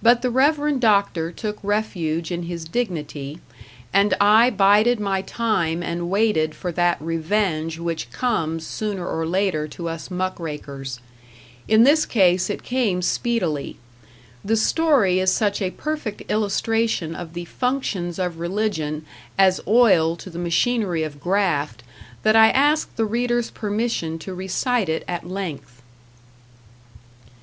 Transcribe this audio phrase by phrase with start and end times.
[0.00, 3.38] But the Reverend Doctor took refuge in his dignity,
[3.92, 9.68] and I bided my time and waited for that revenge which comes sooner or later
[9.68, 11.00] to us muck rakers.
[11.68, 13.76] In this case it came speedily.
[14.42, 19.04] The story is such a perfect illustration of the functions of religion
[19.36, 21.82] as oil to the machinery of graft
[22.22, 25.82] that I ask the reader's permission to recite it at length.